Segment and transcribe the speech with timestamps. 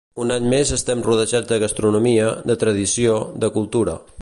[0.21, 3.99] Un any més estem rodejats de gastronomia, de tradició, de cultura.